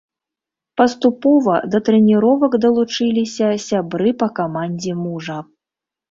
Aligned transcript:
Паступова 0.79 1.57
да 1.73 1.81
трэніровак 1.89 2.57
далучыліся 2.63 3.49
сябры 3.65 4.13
па 4.23 4.27
камандзе 4.39 4.95
мужа. 5.03 5.37